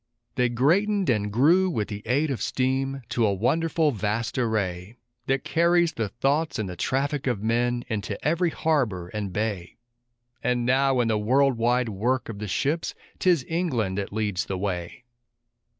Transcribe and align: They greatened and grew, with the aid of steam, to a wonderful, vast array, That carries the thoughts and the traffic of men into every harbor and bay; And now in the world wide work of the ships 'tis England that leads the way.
They 0.33 0.49
greatened 0.49 1.11
and 1.11 1.31
grew, 1.31 1.69
with 1.69 1.87
the 1.89 2.01
aid 2.07 2.31
of 2.31 2.41
steam, 2.41 3.03
to 3.09 3.23
a 3.23 3.31
wonderful, 3.31 3.91
vast 3.91 4.35
array, 4.39 4.95
That 5.27 5.43
carries 5.43 5.93
the 5.93 6.09
thoughts 6.09 6.57
and 6.57 6.67
the 6.67 6.75
traffic 6.75 7.27
of 7.27 7.43
men 7.43 7.83
into 7.87 8.17
every 8.27 8.49
harbor 8.49 9.09
and 9.09 9.31
bay; 9.31 9.75
And 10.43 10.65
now 10.65 11.01
in 11.01 11.07
the 11.07 11.19
world 11.19 11.55
wide 11.55 11.89
work 11.89 12.29
of 12.29 12.39
the 12.39 12.47
ships 12.47 12.95
'tis 13.19 13.45
England 13.47 13.99
that 13.99 14.11
leads 14.11 14.45
the 14.45 14.57
way. 14.57 15.03